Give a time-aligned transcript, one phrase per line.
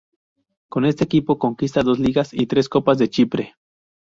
[0.67, 3.53] Con este equipo conquista dos Ligas y tres Copas de Chipre.